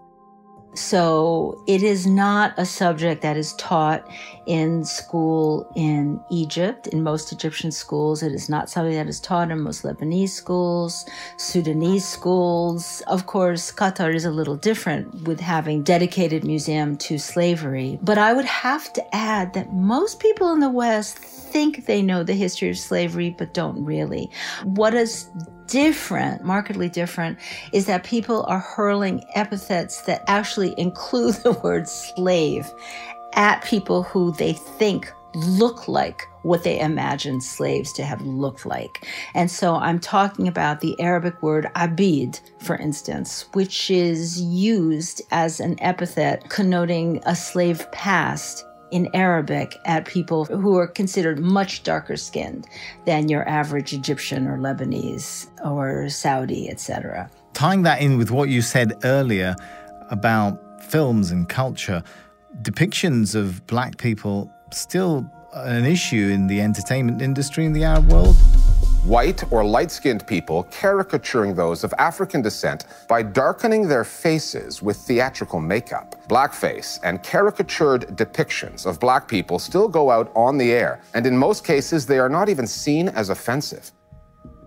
So 0.78 1.60
it 1.66 1.82
is 1.82 2.06
not 2.06 2.54
a 2.56 2.64
subject 2.64 3.20
that 3.22 3.36
is 3.36 3.52
taught 3.54 4.08
in 4.46 4.84
school 4.84 5.70
in 5.74 6.20
Egypt. 6.30 6.86
In 6.86 7.02
most 7.02 7.32
Egyptian 7.32 7.72
schools, 7.72 8.22
it 8.22 8.30
is 8.32 8.48
not 8.48 8.70
something 8.70 8.94
that 8.94 9.08
is 9.08 9.18
taught 9.18 9.50
in 9.50 9.60
most 9.60 9.82
Lebanese 9.82 10.28
schools, 10.28 11.04
Sudanese 11.36 12.06
schools. 12.06 13.02
Of 13.08 13.26
course, 13.26 13.72
Qatar 13.72 14.14
is 14.14 14.24
a 14.24 14.30
little 14.30 14.56
different 14.56 15.26
with 15.26 15.40
having 15.40 15.82
dedicated 15.82 16.44
museum 16.44 16.96
to 16.98 17.18
slavery. 17.18 17.98
But 18.00 18.16
I 18.16 18.32
would 18.32 18.44
have 18.44 18.92
to 18.92 19.14
add 19.14 19.54
that 19.54 19.72
most 19.72 20.20
people 20.20 20.52
in 20.52 20.60
the 20.60 20.70
West 20.70 21.18
think 21.18 21.86
they 21.86 22.02
know 22.02 22.22
the 22.22 22.34
history 22.34 22.70
of 22.70 22.78
slavery, 22.78 23.34
but 23.36 23.52
don't 23.52 23.84
really. 23.84 24.30
What 24.62 24.94
is 24.94 25.28
different, 25.68 26.42
markedly 26.42 26.88
different, 26.88 27.38
is 27.72 27.86
that 27.86 28.02
people 28.02 28.44
are 28.48 28.58
hurling 28.58 29.24
epithets 29.34 30.02
that 30.02 30.24
actually 30.26 30.74
include 30.78 31.34
the 31.44 31.52
word 31.52 31.88
slave 31.88 32.66
at 33.34 33.62
people 33.64 34.02
who 34.02 34.32
they 34.32 34.52
think 34.52 35.12
look 35.34 35.86
like 35.86 36.26
what 36.42 36.64
they 36.64 36.80
imagine 36.80 37.40
slaves 37.40 37.92
to 37.92 38.02
have 38.02 38.20
looked 38.22 38.64
like. 38.64 39.06
And 39.34 39.50
so 39.50 39.74
I'm 39.74 39.98
talking 39.98 40.48
about 40.48 40.80
the 40.80 40.98
Arabic 41.00 41.42
word 41.42 41.70
abid, 41.76 42.40
for 42.58 42.76
instance, 42.76 43.46
which 43.52 43.90
is 43.90 44.40
used 44.40 45.22
as 45.30 45.60
an 45.60 45.76
epithet 45.80 46.48
connoting 46.48 47.22
a 47.26 47.36
slave 47.36 47.90
past 47.92 48.64
in 48.90 49.08
Arabic 49.14 49.78
at 49.84 50.04
people 50.06 50.44
who 50.44 50.76
are 50.76 50.86
considered 50.86 51.38
much 51.38 51.82
darker 51.82 52.16
skinned 52.16 52.66
than 53.04 53.28
your 53.28 53.48
average 53.48 53.92
Egyptian 53.92 54.46
or 54.46 54.58
Lebanese 54.58 55.46
or 55.64 56.08
Saudi, 56.08 56.68
etc. 56.70 57.30
Tying 57.54 57.82
that 57.82 58.00
in 58.00 58.18
with 58.18 58.30
what 58.30 58.48
you 58.48 58.62
said 58.62 58.94
earlier 59.04 59.56
about 60.10 60.82
films 60.82 61.30
and 61.30 61.48
culture, 61.48 62.02
depictions 62.62 63.34
of 63.34 63.66
black 63.66 63.98
people 63.98 64.50
still 64.72 65.30
an 65.54 65.84
issue 65.84 66.28
in 66.28 66.46
the 66.46 66.60
entertainment 66.60 67.22
industry 67.22 67.64
in 67.64 67.72
the 67.72 67.84
Arab 67.84 68.10
world 68.12 68.36
white 69.04 69.44
or 69.52 69.64
light 69.64 69.90
skinned 69.90 70.26
people 70.26 70.64
caricaturing 70.64 71.54
those 71.54 71.84
of 71.84 71.94
African 71.98 72.42
descent 72.42 72.84
by 73.08 73.22
darkening 73.22 73.88
their 73.88 74.04
faces 74.04 74.82
with 74.82 74.96
theatrical 74.96 75.60
makeup. 75.60 76.16
Blackface 76.28 76.98
and 77.04 77.22
caricatured 77.22 78.16
depictions 78.16 78.86
of 78.86 79.00
black 79.00 79.28
people 79.28 79.58
still 79.58 79.88
go 79.88 80.10
out 80.10 80.30
on 80.34 80.58
the 80.58 80.72
air, 80.72 81.00
and 81.14 81.26
in 81.26 81.36
most 81.36 81.64
cases, 81.64 82.06
they 82.06 82.18
are 82.18 82.28
not 82.28 82.48
even 82.48 82.66
seen 82.66 83.08
as 83.10 83.30
offensive. 83.30 83.92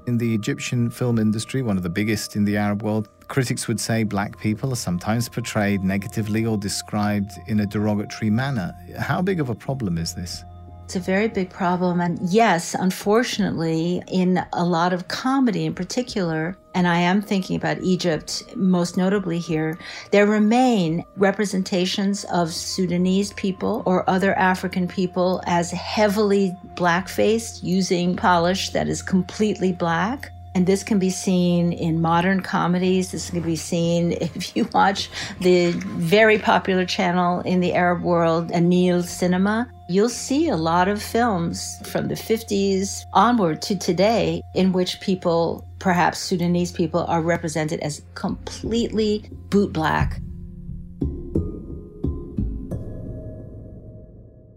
In 0.08 0.18
the 0.18 0.34
Egyptian 0.34 0.90
film 0.90 1.20
industry, 1.20 1.62
one 1.62 1.78
of 1.78 1.84
the 1.84 1.90
biggest 1.90 2.36
in 2.36 2.44
the 2.44 2.58
Arab 2.58 2.82
world, 2.82 3.10
critics 3.28 3.68
would 3.68 3.80
say 3.80 4.04
black 4.04 4.40
people 4.40 4.74
are 4.74 4.76
sometimes 4.76 5.30
portrayed 5.30 5.84
negatively 5.84 6.46
or 6.46 6.58
described 6.58 7.32
in 7.48 7.60
a 7.60 7.66
derogatory 7.68 8.32
manner. 8.32 8.74
How 8.98 9.22
big 9.22 9.40
of 9.40 9.50
a 9.50 9.56
problem 9.56 9.98
is 9.98 10.16
this? 10.16 10.44
It's 10.92 10.98
a 10.98 11.00
very 11.00 11.30
big 11.30 11.50
problem. 11.50 12.02
And 12.02 12.20
yes, 12.24 12.76
unfortunately, 12.76 14.04
in 14.10 14.44
a 14.52 14.66
lot 14.66 14.92
of 14.92 15.08
comedy 15.08 15.66
in 15.66 15.74
particular, 15.74 16.58
and 16.76 16.86
I 16.86 16.98
am 16.98 17.22
thinking 17.22 17.56
about 17.56 17.82
Egypt 17.82 18.44
most 18.58 18.98
notably 18.98 19.40
here, 19.40 19.78
there 20.12 20.28
remain 20.28 21.06
representations 21.16 22.26
of 22.26 22.52
Sudanese 22.52 23.32
people 23.36 23.84
or 23.86 24.04
other 24.10 24.34
African 24.34 24.86
people 24.86 25.42
as 25.46 25.72
heavily 25.72 26.54
black 26.76 27.08
faced, 27.08 27.64
using 27.64 28.18
polish 28.18 28.72
that 28.72 28.90
is 28.90 29.02
completely 29.02 29.72
black. 29.72 30.30
And 30.54 30.68
this 30.68 30.84
can 30.84 31.00
be 31.00 31.10
seen 31.10 31.72
in 31.72 32.02
modern 32.02 32.42
comedies. 32.42 33.12
This 33.12 33.30
can 33.30 33.42
be 33.42 33.56
seen 33.56 34.12
if 34.22 34.56
you 34.56 34.68
watch 34.74 35.10
the 35.40 35.72
very 35.72 36.38
popular 36.38 36.86
channel 36.86 37.40
in 37.42 37.60
the 37.60 37.74
Arab 37.74 38.02
world, 38.02 38.50
Anil 38.50 39.04
Cinema. 39.04 39.72
You'll 39.90 40.10
see 40.10 40.48
a 40.48 40.56
lot 40.56 40.88
of 40.88 41.02
films 41.02 41.78
from 41.86 42.08
the 42.08 42.16
50s 42.16 43.02
onward 43.14 43.62
to 43.64 43.78
today 43.78 44.42
in 44.56 44.72
which 44.72 45.02
people, 45.02 45.68
perhaps 45.80 46.20
Sudanese 46.20 46.72
people, 46.72 47.06
are 47.08 47.22
represented 47.22 47.80
as 47.82 48.02
completely 48.16 49.30
boot 49.50 49.74
black 49.74 50.22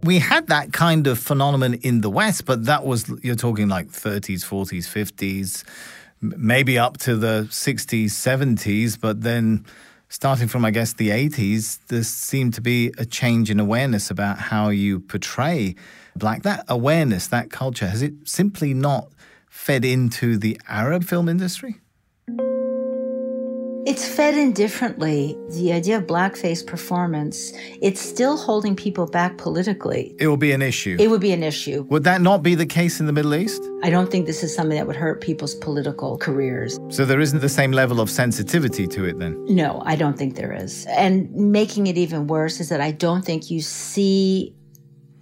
we 0.04 0.18
had 0.18 0.48
that 0.48 0.72
kind 0.72 1.06
of 1.06 1.18
phenomenon 1.18 1.74
in 1.82 2.02
the 2.02 2.10
West, 2.10 2.44
but 2.44 2.66
that 2.66 2.84
was, 2.84 3.10
you're 3.22 3.34
talking 3.34 3.68
like 3.68 3.88
30s, 3.88 4.44
40s, 4.44 4.86
50s, 4.86 5.64
maybe 6.20 6.78
up 6.78 6.98
to 6.98 7.16
the 7.16 7.46
60s, 7.50 8.06
70s, 8.06 9.00
but 9.00 9.22
then 9.22 9.64
starting 10.08 10.46
from, 10.46 10.64
I 10.64 10.70
guess, 10.70 10.92
the 10.92 11.08
80s, 11.08 11.78
there 11.88 12.04
seemed 12.04 12.54
to 12.54 12.60
be 12.60 12.92
a 12.98 13.06
change 13.06 13.50
in 13.50 13.58
awareness 13.58 14.10
about 14.10 14.38
how 14.38 14.68
you 14.68 15.00
portray 15.00 15.74
black. 16.14 16.42
That 16.42 16.64
awareness, 16.68 17.26
that 17.28 17.50
culture, 17.50 17.88
has 17.88 18.02
it 18.02 18.12
simply 18.28 18.74
not 18.74 19.08
fed 19.48 19.84
into 19.84 20.36
the 20.36 20.60
Arab 20.68 21.04
film 21.04 21.28
industry? 21.28 21.80
It's 23.86 24.08
fed 24.08 24.34
in 24.34 24.52
differently. 24.52 25.36
The 25.50 25.70
idea 25.70 25.98
of 25.98 26.04
blackface 26.06 26.66
performance, 26.66 27.52
it's 27.82 28.00
still 28.00 28.38
holding 28.38 28.74
people 28.74 29.06
back 29.06 29.36
politically. 29.36 30.16
It 30.18 30.26
will 30.26 30.38
be 30.38 30.52
an 30.52 30.62
issue. 30.62 30.96
It 30.98 31.10
would 31.10 31.20
be 31.20 31.32
an 31.32 31.42
issue. 31.42 31.82
Would 31.90 32.04
that 32.04 32.22
not 32.22 32.42
be 32.42 32.54
the 32.54 32.64
case 32.64 32.98
in 32.98 33.04
the 33.04 33.12
Middle 33.12 33.34
East? 33.34 33.62
I 33.82 33.90
don't 33.90 34.10
think 34.10 34.24
this 34.24 34.42
is 34.42 34.54
something 34.54 34.78
that 34.78 34.86
would 34.86 34.96
hurt 34.96 35.20
people's 35.20 35.54
political 35.56 36.16
careers. 36.16 36.80
So 36.88 37.04
there 37.04 37.20
isn't 37.20 37.40
the 37.40 37.48
same 37.50 37.72
level 37.72 38.00
of 38.00 38.08
sensitivity 38.08 38.86
to 38.86 39.04
it 39.04 39.18
then? 39.18 39.44
No, 39.44 39.82
I 39.84 39.96
don't 39.96 40.16
think 40.16 40.36
there 40.36 40.54
is. 40.54 40.86
And 40.86 41.30
making 41.34 41.86
it 41.86 41.98
even 41.98 42.26
worse 42.26 42.60
is 42.60 42.70
that 42.70 42.80
I 42.80 42.90
don't 42.90 43.22
think 43.22 43.50
you 43.50 43.60
see 43.60 44.54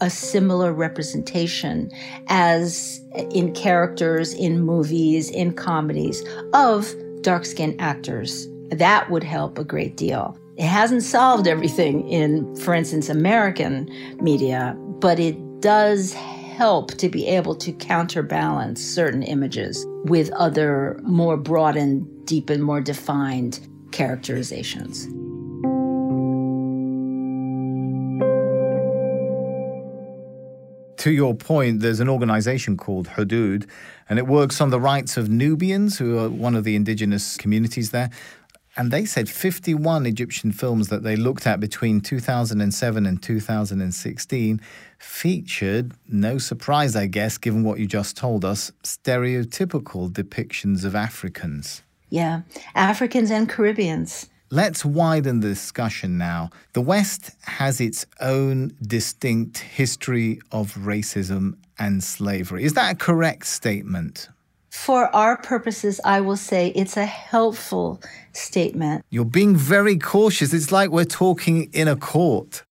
a 0.00 0.08
similar 0.08 0.72
representation 0.72 1.90
as 2.28 3.00
in 3.32 3.54
characters 3.54 4.32
in 4.34 4.60
movies, 4.60 5.30
in 5.30 5.52
comedies 5.52 6.22
of 6.54 6.94
dark 7.22 7.44
skinned 7.44 7.80
actors 7.80 8.48
that 8.78 9.10
would 9.10 9.24
help 9.24 9.58
a 9.58 9.64
great 9.64 9.96
deal. 9.96 10.38
It 10.56 10.66
hasn't 10.66 11.02
solved 11.02 11.46
everything 11.46 12.08
in, 12.08 12.54
for 12.56 12.74
instance, 12.74 13.08
American 13.08 13.88
media, 14.20 14.76
but 14.78 15.18
it 15.18 15.60
does 15.60 16.12
help 16.12 16.92
to 16.94 17.08
be 17.08 17.26
able 17.26 17.54
to 17.56 17.72
counterbalance 17.72 18.82
certain 18.82 19.22
images 19.22 19.86
with 20.04 20.30
other 20.32 21.00
more 21.02 21.36
broad 21.36 21.76
and 21.76 22.06
deep 22.26 22.50
and 22.50 22.62
more 22.62 22.80
defined 22.80 23.66
characterizations. 23.92 25.08
to 31.02 31.10
your 31.10 31.34
point, 31.34 31.80
there's 31.80 31.98
an 31.98 32.08
organization 32.08 32.76
called 32.76 33.08
Hudud, 33.08 33.68
and 34.08 34.20
it 34.20 34.28
works 34.28 34.60
on 34.60 34.70
the 34.70 34.78
rights 34.78 35.16
of 35.16 35.28
Nubians, 35.28 35.98
who 35.98 36.16
are 36.16 36.28
one 36.28 36.54
of 36.54 36.62
the 36.62 36.76
indigenous 36.76 37.36
communities 37.36 37.90
there. 37.90 38.08
And 38.76 38.90
they 38.90 39.04
said 39.04 39.28
51 39.28 40.06
Egyptian 40.06 40.50
films 40.50 40.88
that 40.88 41.02
they 41.02 41.14
looked 41.14 41.46
at 41.46 41.60
between 41.60 42.00
2007 42.00 43.06
and 43.06 43.22
2016 43.22 44.60
featured, 44.98 45.92
no 46.08 46.38
surprise, 46.38 46.96
I 46.96 47.06
guess, 47.06 47.36
given 47.36 47.64
what 47.64 47.78
you 47.78 47.86
just 47.86 48.16
told 48.16 48.44
us, 48.44 48.72
stereotypical 48.82 50.10
depictions 50.10 50.84
of 50.84 50.94
Africans. 50.94 51.82
Yeah, 52.08 52.42
Africans 52.74 53.30
and 53.30 53.48
Caribbeans. 53.48 54.30
Let's 54.50 54.84
widen 54.84 55.40
the 55.40 55.48
discussion 55.48 56.18
now. 56.18 56.50
The 56.74 56.82
West 56.82 57.30
has 57.44 57.80
its 57.80 58.04
own 58.20 58.76
distinct 58.82 59.58
history 59.58 60.40
of 60.50 60.74
racism 60.74 61.56
and 61.78 62.04
slavery. 62.04 62.64
Is 62.64 62.74
that 62.74 62.92
a 62.92 62.96
correct 62.96 63.46
statement? 63.46 64.28
For 64.72 65.14
our 65.14 65.36
purposes, 65.36 66.00
I 66.02 66.22
will 66.22 66.38
say 66.38 66.68
it's 66.68 66.96
a 66.96 67.04
helpful 67.04 68.00
statement. 68.32 69.04
You're 69.10 69.26
being 69.26 69.54
very 69.54 69.98
cautious. 69.98 70.54
It's 70.54 70.72
like 70.72 70.90
we're 70.90 71.04
talking 71.04 71.68
in 71.74 71.88
a 71.88 71.94
court. 71.94 72.64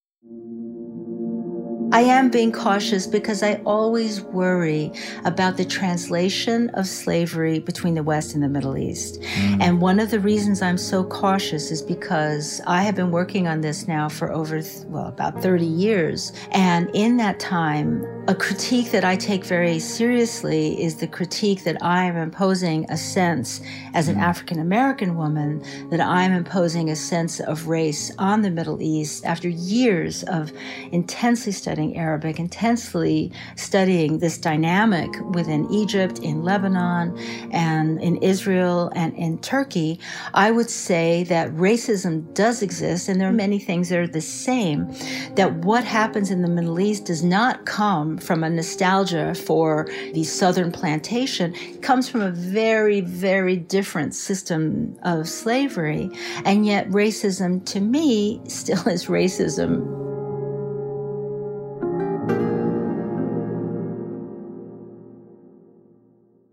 I 1.93 2.01
am 2.03 2.29
being 2.29 2.53
cautious 2.53 3.05
because 3.05 3.43
I 3.43 3.55
always 3.65 4.21
worry 4.21 4.93
about 5.25 5.57
the 5.57 5.65
translation 5.65 6.69
of 6.69 6.87
slavery 6.87 7.59
between 7.59 7.95
the 7.95 8.03
West 8.03 8.33
and 8.33 8.41
the 8.41 8.47
Middle 8.47 8.77
East. 8.77 9.19
Mm. 9.19 9.61
And 9.61 9.81
one 9.81 9.99
of 9.99 10.09
the 10.09 10.19
reasons 10.21 10.61
I'm 10.61 10.77
so 10.77 11.03
cautious 11.03 11.69
is 11.69 11.81
because 11.81 12.61
I 12.65 12.83
have 12.83 12.95
been 12.95 13.11
working 13.11 13.45
on 13.45 13.59
this 13.59 13.89
now 13.89 14.07
for 14.07 14.31
over, 14.31 14.61
well, 14.85 15.07
about 15.07 15.41
30 15.41 15.65
years. 15.65 16.31
And 16.51 16.89
in 16.93 17.17
that 17.17 17.41
time, 17.41 18.05
a 18.29 18.35
critique 18.35 18.91
that 18.91 19.03
I 19.03 19.17
take 19.17 19.43
very 19.43 19.77
seriously 19.79 20.81
is 20.81 20.95
the 20.95 21.07
critique 21.07 21.65
that 21.65 21.75
I 21.81 22.05
am 22.05 22.15
imposing 22.15 22.89
a 22.89 22.95
sense 22.95 23.59
as 23.93 24.07
an 24.07 24.15
mm. 24.15 24.21
African 24.21 24.59
American 24.59 25.17
woman 25.17 25.61
that 25.89 25.99
I'm 25.99 26.31
imposing 26.31 26.89
a 26.89 26.95
sense 26.95 27.41
of 27.41 27.67
race 27.67 28.11
on 28.17 28.43
the 28.43 28.51
Middle 28.51 28.81
East 28.81 29.25
after 29.25 29.49
years 29.49 30.23
of 30.23 30.53
intensely 30.91 31.51
studying 31.51 31.80
studying 31.81 31.97
Arabic, 31.97 32.39
intensely 32.39 33.31
studying 33.55 34.19
this 34.19 34.37
dynamic 34.37 35.09
within 35.33 35.67
Egypt, 35.71 36.19
in 36.19 36.43
Lebanon, 36.43 37.17
and 37.51 37.99
in 38.01 38.17
Israel 38.17 38.91
and 38.95 39.15
in 39.15 39.39
Turkey, 39.39 39.99
I 40.35 40.51
would 40.51 40.69
say 40.69 41.23
that 41.23 41.49
racism 41.55 42.31
does 42.35 42.61
exist, 42.61 43.09
and 43.09 43.19
there 43.19 43.29
are 43.29 43.33
many 43.33 43.57
things 43.57 43.89
that 43.89 43.97
are 43.97 44.07
the 44.07 44.21
same. 44.21 44.93
That 45.35 45.65
what 45.65 45.83
happens 45.83 46.29
in 46.29 46.43
the 46.43 46.47
Middle 46.47 46.79
East 46.79 47.05
does 47.05 47.23
not 47.23 47.65
come 47.65 48.19
from 48.19 48.43
a 48.43 48.49
nostalgia 48.49 49.33
for 49.33 49.87
the 50.13 50.23
southern 50.23 50.71
plantation, 50.71 51.55
it 51.55 51.81
comes 51.81 52.07
from 52.07 52.21
a 52.21 52.31
very, 52.31 53.01
very 53.01 53.57
different 53.57 54.13
system 54.13 54.95
of 55.01 55.27
slavery. 55.27 56.11
And 56.45 56.63
yet, 56.63 56.89
racism 56.89 57.65
to 57.65 57.79
me 57.79 58.39
still 58.47 58.87
is 58.87 59.07
racism 59.07 60.10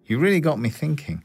You 0.09 0.19
really 0.19 0.41
got 0.41 0.59
me 0.59 0.71
thinking. 0.71 1.23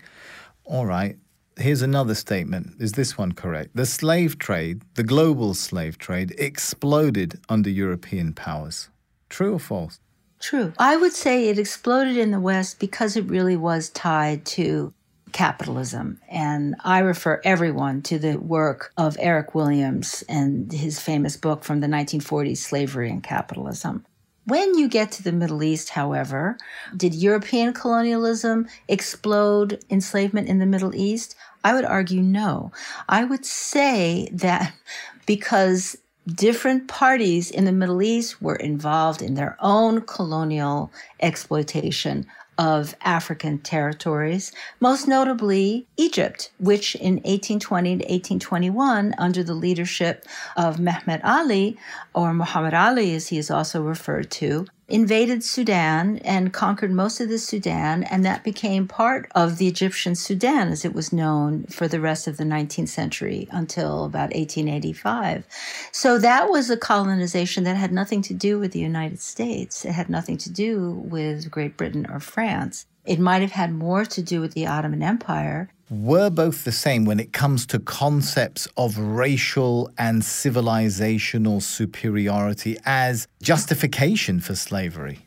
All 0.66 0.86
right, 0.86 1.18
here's 1.58 1.82
another 1.82 2.16
statement. 2.16 2.76
Is 2.80 2.92
this 2.92 3.18
one 3.18 3.32
correct? 3.32 3.76
The 3.76 3.86
slave 3.86 4.38
trade, 4.38 4.84
the 4.96 5.04
global 5.04 5.54
slave 5.54 5.98
trade, 5.98 6.36
exploded 6.38 7.40
under 7.48 7.70
European 7.70 8.34
powers. 8.34 8.90
True 9.30 9.54
or 9.54 9.60
false? 9.60 10.00
True. 10.40 10.74
I 10.78 10.98
would 10.98 11.14
say 11.14 11.48
it 11.48 11.58
exploded 11.58 12.18
in 12.18 12.32
the 12.32 12.40
West 12.40 12.78
because 12.78 13.16
it 13.16 13.30
really 13.30 13.56
was 13.56 13.90
tied 13.90 14.46
to 14.48 14.94
capitalism. 15.32 16.20
And 16.30 16.76
I 16.84 17.00
refer 17.00 17.42
everyone 17.46 18.02
to 18.04 18.20
the 18.20 18.36
work 18.36 18.92
of 18.98 19.16
Eric 19.20 19.56
Williams 19.56 20.24
and 20.28 20.72
his 20.72 21.00
famous 21.00 21.38
book 21.38 21.64
from 21.64 21.80
the 21.80 21.88
1940s, 21.88 22.58
Slavery 22.58 23.10
and 23.10 23.24
Capitalism. 23.24 24.06
When 24.46 24.78
you 24.78 24.90
get 24.90 25.12
to 25.14 25.24
the 25.24 25.32
Middle 25.32 25.64
East, 25.64 25.90
however, 25.90 26.58
did 26.96 27.16
European 27.16 27.74
colonialism 27.74 28.68
explode 28.90 29.84
enslavement 29.90 30.50
in 30.50 30.60
the 30.60 30.66
Middle 30.66 30.94
East? 30.94 31.36
I 31.64 31.74
would 31.74 31.86
argue 31.86 32.22
no. 32.22 32.72
I 33.08 33.24
would 33.24 33.46
say 33.46 34.28
that 34.34 34.74
because 35.26 35.96
different 36.28 36.88
parties 36.88 37.52
in 37.52 37.66
the 37.66 37.72
Middle 37.72 38.02
East 38.02 38.42
were 38.42 38.56
involved 38.56 39.22
in 39.22 39.36
their 39.36 39.56
own 39.60 40.02
colonial 40.02 40.92
exploitation 41.22 42.26
of 42.58 42.96
African 43.02 43.58
territories, 43.60 44.52
most 44.80 45.08
notably 45.08 45.86
Egypt, 45.98 46.52
which 46.60 46.96
in 46.96 47.16
1820 47.16 47.90
to 47.90 47.96
1821, 47.96 49.16
under 49.18 49.44
the 49.44 49.54
leadership 49.54 50.26
of 50.56 50.78
Mehmet 50.78 51.22
Ali, 51.24 51.78
or 52.14 52.34
Muhammad 52.34 52.74
Ali 52.74 53.16
as 53.16 53.28
he 53.30 53.38
is 53.38 53.50
also 53.50 53.82
referred 53.82 54.30
to, 54.32 54.66
invaded 54.94 55.44
Sudan 55.44 56.20
and 56.20 56.54
conquered 56.54 56.92
most 56.92 57.20
of 57.20 57.28
the 57.28 57.40
Sudan, 57.40 58.04
and 58.04 58.24
that 58.24 58.44
became 58.44 58.88
part 58.88 59.28
of 59.34 59.58
the 59.58 59.68
Egyptian 59.68 60.14
Sudan 60.14 60.68
as 60.68 60.86
it 60.86 60.94
was 60.94 61.12
known 61.12 61.64
for 61.64 61.88
the 61.88 62.00
rest 62.00 62.28
of 62.28 62.38
the 62.38 62.44
19th 62.44 62.90
century 62.90 63.48
until 63.50 64.06
about 64.06 64.36
1885. 64.36 65.48
So 65.92 66.20
that 66.20 66.48
was 66.48 66.70
a 66.70 66.78
colonization 66.78 67.64
that 67.64 67.76
had 67.76 67.92
nothing 67.92 68.22
to 68.22 68.36
do 68.36 68.60
with 68.60 68.72
the 68.72 68.80
United 68.80 69.20
States. 69.20 69.84
It 69.84 69.94
had 69.94 70.10
nothing 70.10 70.38
to 70.38 70.52
do 70.52 70.92
with 70.92 71.50
Great 71.50 71.76
Britain 71.76 72.06
or 72.08 72.20
France. 72.20 72.86
It 73.04 73.20
might 73.20 73.42
have 73.42 73.54
had 73.54 73.74
more 73.74 74.06
to 74.06 74.22
do 74.22 74.42
with 74.42 74.54
the 74.54 74.68
Ottoman 74.68 75.02
Empire 75.02 75.73
were 75.94 76.30
both 76.30 76.64
the 76.64 76.72
same 76.72 77.06
when 77.06 77.20
it 77.20 77.34
comes 77.34 77.66
to 77.68 77.80
concepts 77.80 78.68
of 78.78 78.98
racial 78.98 79.92
and 79.98 80.22
civilizational 80.22 81.62
superiority 81.62 82.78
as 82.86 83.28
justification 83.42 84.40
for 84.40 84.56
slavery? 84.56 85.20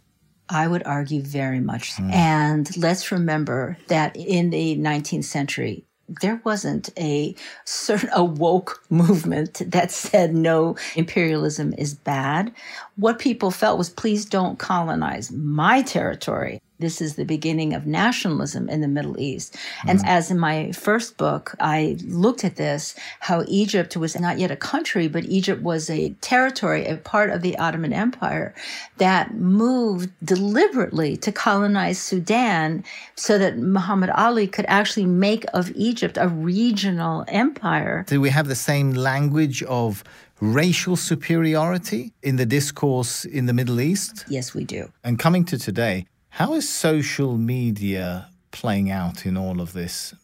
I 0.48 0.68
would 0.68 0.84
argue 0.84 1.22
very 1.22 1.60
much. 1.60 1.92
Mm. 1.96 2.12
And 2.12 2.76
let's 2.76 3.10
remember 3.10 3.76
that 3.88 4.16
in 4.16 4.50
the 4.50 4.76
19th 4.76 5.24
century, 5.24 5.84
there 6.20 6.40
wasn't 6.44 6.88
a 6.98 7.34
certain 7.64 8.10
a 8.12 8.24
woke 8.24 8.82
movement 8.90 9.62
that 9.66 9.90
said 9.90 10.34
no 10.34 10.76
imperialism 10.94 11.74
is 11.76 11.94
bad 11.94 12.52
what 12.94 13.18
people 13.18 13.50
felt 13.50 13.76
was 13.76 13.90
please 13.90 14.24
don't 14.24 14.58
colonize 14.58 15.32
my 15.32 15.82
territory 15.82 16.60
this 16.78 17.00
is 17.00 17.14
the 17.14 17.24
beginning 17.24 17.74
of 17.74 17.86
nationalism 17.86 18.68
in 18.68 18.80
the 18.80 18.88
Middle 18.88 19.18
East. 19.18 19.54
Mm-hmm. 19.54 19.90
And 19.90 20.06
as 20.06 20.30
in 20.30 20.38
my 20.38 20.72
first 20.72 21.16
book, 21.16 21.54
I 21.60 21.96
looked 22.04 22.44
at 22.44 22.56
this 22.56 22.94
how 23.20 23.44
Egypt 23.48 23.96
was 23.96 24.18
not 24.18 24.38
yet 24.38 24.50
a 24.50 24.56
country, 24.56 25.08
but 25.08 25.24
Egypt 25.24 25.62
was 25.62 25.88
a 25.88 26.10
territory, 26.20 26.86
a 26.86 26.96
part 26.96 27.30
of 27.30 27.42
the 27.42 27.58
Ottoman 27.58 27.92
Empire 27.92 28.54
that 28.98 29.34
moved 29.34 30.10
deliberately 30.24 31.16
to 31.18 31.32
colonize 31.32 31.98
Sudan 31.98 32.84
so 33.14 33.38
that 33.38 33.58
Muhammad 33.58 34.10
Ali 34.10 34.46
could 34.46 34.66
actually 34.68 35.06
make 35.06 35.44
of 35.54 35.72
Egypt 35.74 36.18
a 36.18 36.28
regional 36.28 37.24
empire. 37.28 38.04
Do 38.06 38.20
we 38.20 38.30
have 38.30 38.48
the 38.48 38.54
same 38.54 38.92
language 38.92 39.62
of 39.64 40.04
racial 40.40 40.96
superiority 40.96 42.12
in 42.22 42.36
the 42.36 42.46
discourse 42.46 43.24
in 43.24 43.46
the 43.46 43.52
Middle 43.52 43.80
East? 43.80 44.24
Yes, 44.28 44.54
we 44.54 44.64
do. 44.64 44.90
And 45.02 45.18
coming 45.18 45.44
to 45.46 45.58
today, 45.58 46.06
how 46.36 46.52
is 46.52 46.68
social 46.68 47.38
media 47.38 48.28
playing 48.50 48.90
out 48.90 49.24
in 49.24 49.38
all 49.38 49.58
of 49.58 49.72
this? 49.72 50.14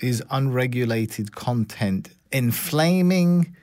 Is 0.00 0.20
unregulated 0.28 1.36
content 1.36 2.08
inflaming 2.32 3.54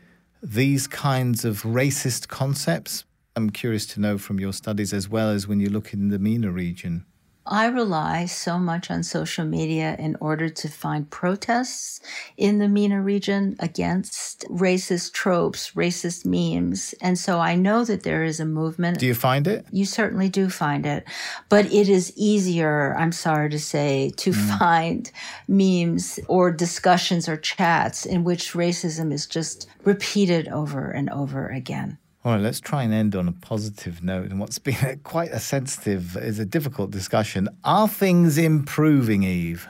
these 0.42 0.88
kinds 0.88 1.44
of 1.44 1.64
racist 1.64 2.30
concepts? 2.30 3.04
I'm 3.36 3.50
curious 3.50 3.86
to 3.88 4.00
know 4.00 4.18
from 4.18 4.40
your 4.40 4.54
studies 4.54 4.94
as 4.94 5.10
well 5.10 5.32
as 5.32 5.50
when 5.50 5.60
you 5.60 5.70
look 5.70 5.92
in 5.92 6.08
the 6.08 6.18
MENA 6.18 6.50
region. 6.50 7.06
I 7.50 7.68
rely 7.68 8.26
so 8.26 8.60
much 8.60 8.92
on 8.92 9.04
social 9.04 9.46
media 9.46 9.96
in 9.98 10.18
order 10.20 10.50
to 10.50 10.68
find 10.68 11.10
protests 11.10 12.02
in 12.36 12.60
the 12.60 12.68
MENA 12.68 13.02
region 13.02 13.56
against 13.60 14.46
racist 14.50 15.14
tropes, 15.14 15.72
racist 15.72 16.26
memes. 16.26 16.94
And 17.02 17.18
so 17.18 17.40
I 17.40 17.56
know 17.56 17.86
that 17.86 18.04
there 18.04 18.24
is 18.24 18.40
a 18.40 18.46
movement. 18.46 19.00
Do 19.00 19.06
you 19.06 19.16
find 19.16 19.48
it? 19.48 19.66
You 19.72 19.86
certainly 19.86 20.30
do 20.30 20.50
find 20.50 20.86
it. 20.86 21.06
But 21.50 21.72
it 21.72 21.90
is 21.90 22.12
easier, 22.16 22.96
I'm 22.98 23.12
sorry 23.12 23.50
to 23.50 23.60
say, 23.60 24.12
to 24.18 24.32
mm. 24.32 24.60
find 24.60 25.12
memes 25.48 26.20
or 26.28 26.52
discussions 26.52 27.30
or 27.30 27.38
chats 27.38 28.06
in 28.06 28.24
which 28.24 28.54
racism 28.54 29.14
is 29.14 29.26
just 29.26 29.68
repeated 29.84 30.48
over 30.50 30.92
and 30.92 31.10
over 31.10 31.48
again. 31.48 31.98
All 32.28 32.34
right, 32.34 32.42
let's 32.42 32.60
try 32.60 32.84
and 32.84 32.94
end 32.94 33.16
on 33.16 33.30
a 33.30 33.32
positive 33.32 34.04
note. 34.04 34.32
And 34.32 34.38
what's 34.38 34.60
been 34.68 34.76
a, 34.84 34.98
quite 34.98 35.32
a 35.32 35.40
sensitive, 35.40 36.18
is 36.18 36.40
a 36.40 36.46
difficult 36.46 36.92
discussion. 36.92 37.48
Are 37.64 37.88
things 37.88 38.38
improving, 38.38 39.24
Eve? 39.24 39.66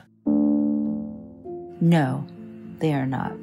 No, 1.80 2.26
they 2.80 2.96
are 2.96 3.06
not. 3.06 3.34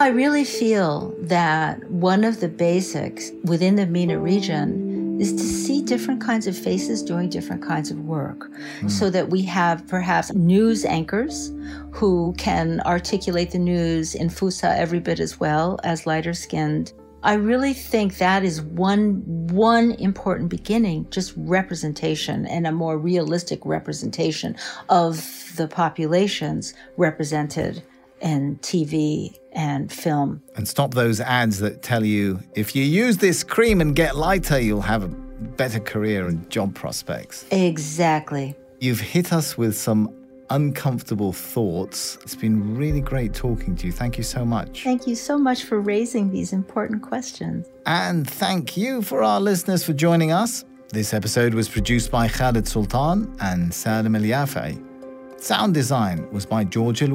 I 0.00 0.08
really 0.08 0.44
feel 0.44 1.14
that 1.20 1.88
one 1.88 2.24
of 2.24 2.40
the 2.40 2.48
basics 2.48 3.30
within 3.44 3.76
the 3.76 3.86
MENA 3.86 4.18
region 4.18 5.20
is 5.20 5.32
to 5.34 5.44
see 5.44 5.80
different 5.80 6.20
kinds 6.20 6.48
of 6.48 6.58
faces 6.58 7.00
doing 7.00 7.28
different 7.28 7.62
kinds 7.62 7.92
of 7.92 8.00
work 8.06 8.50
mm. 8.80 8.90
so 8.90 9.08
that 9.08 9.30
we 9.30 9.42
have 9.42 9.86
perhaps 9.86 10.32
news 10.32 10.84
anchors 10.84 11.52
who 11.92 12.34
can 12.38 12.80
articulate 12.80 13.52
the 13.52 13.58
news 13.58 14.16
in 14.16 14.28
Fusha 14.28 14.76
every 14.76 14.98
bit 14.98 15.20
as 15.20 15.38
well 15.38 15.78
as 15.84 16.08
lighter 16.08 16.34
skinned. 16.34 16.92
I 17.22 17.34
really 17.34 17.74
think 17.74 18.18
that 18.18 18.44
is 18.44 18.62
one 18.62 19.22
one 19.48 19.92
important 19.92 20.50
beginning, 20.50 21.08
just 21.10 21.34
representation 21.36 22.46
and 22.46 22.66
a 22.66 22.72
more 22.72 22.96
realistic 22.98 23.60
representation 23.64 24.56
of 24.88 25.52
the 25.56 25.66
populations 25.66 26.74
represented 26.96 27.82
in 28.20 28.56
TV 28.58 29.36
and 29.52 29.92
film. 29.92 30.42
And 30.56 30.66
stop 30.68 30.94
those 30.94 31.20
ads 31.20 31.58
that 31.58 31.82
tell 31.82 32.04
you 32.04 32.40
if 32.54 32.76
you 32.76 32.84
use 32.84 33.16
this 33.18 33.42
cream 33.42 33.80
and 33.80 33.96
get 33.96 34.16
lighter, 34.16 34.60
you'll 34.60 34.80
have 34.82 35.02
a 35.02 35.08
better 35.08 35.80
career 35.80 36.26
and 36.26 36.48
job 36.50 36.74
prospects. 36.74 37.44
Exactly. 37.50 38.56
You've 38.80 39.00
hit 39.00 39.32
us 39.32 39.58
with 39.58 39.76
some 39.76 40.14
uncomfortable 40.50 41.32
thoughts. 41.32 42.18
It's 42.22 42.34
been 42.34 42.76
really 42.76 43.00
great 43.00 43.34
talking 43.34 43.76
to 43.76 43.86
you. 43.86 43.92
Thank 43.92 44.18
you 44.18 44.24
so 44.24 44.44
much. 44.44 44.82
Thank 44.84 45.06
you 45.06 45.14
so 45.14 45.38
much 45.38 45.64
for 45.64 45.80
raising 45.80 46.30
these 46.30 46.52
important 46.52 47.02
questions. 47.02 47.66
And 47.86 48.28
thank 48.28 48.76
you 48.76 49.02
for 49.02 49.22
our 49.22 49.40
listeners 49.40 49.84
for 49.84 49.92
joining 49.92 50.32
us. 50.32 50.64
This 50.90 51.12
episode 51.12 51.54
was 51.54 51.68
produced 51.68 52.10
by 52.10 52.28
Khaled 52.28 52.64
Soltan 52.64 53.36
and 53.40 53.72
Salim 53.72 54.14
El. 54.16 54.78
Sound 55.38 55.74
design 55.74 56.30
was 56.32 56.46
by 56.46 56.64
George 56.64 57.02
El 57.02 57.14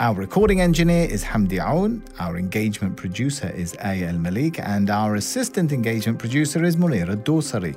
our 0.00 0.14
recording 0.14 0.62
engineer 0.62 1.06
is 1.10 1.22
Hamdi 1.22 1.58
Aoun, 1.58 2.00
our 2.18 2.38
engagement 2.38 2.96
producer 2.96 3.50
is 3.50 3.76
Aya 3.84 4.10
Elmileik, 4.10 4.58
and 4.58 4.88
our 4.88 5.16
assistant 5.16 5.72
engagement 5.72 6.18
producer 6.18 6.64
is 6.64 6.74
Munera 6.74 7.22
Dosari. 7.22 7.76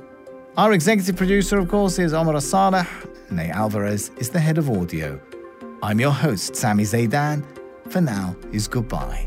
Our 0.56 0.72
executive 0.72 1.16
producer, 1.16 1.58
of 1.58 1.68
course, 1.68 1.98
is 1.98 2.14
Omar 2.14 2.40
Saleh. 2.40 2.86
Ney 3.28 3.50
Alvarez 3.50 4.12
is 4.18 4.30
the 4.30 4.38
head 4.38 4.56
of 4.56 4.70
audio. 4.70 5.20
I'm 5.82 5.98
your 5.98 6.12
host, 6.12 6.54
Sami 6.54 6.84
Zeidan. 6.84 7.44
For 7.88 8.00
now 8.00 8.36
is 8.52 8.68
goodbye. 8.68 9.26